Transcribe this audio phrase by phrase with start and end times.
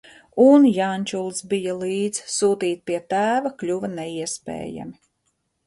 [0.43, 5.01] Un Jančulis bija līdz, sūtīt pie tēva kļuva neiespējami.